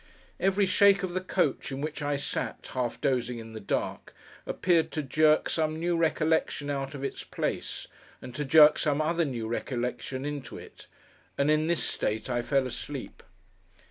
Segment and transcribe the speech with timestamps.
[0.39, 4.15] Every shake of the coach in which I sat, half dozing in the dark,
[4.47, 7.85] appeared to jerk some new recollection out of its place,
[8.19, 10.87] and to jerk some other new recollection into it;
[11.37, 13.21] and in this state I fell asleep.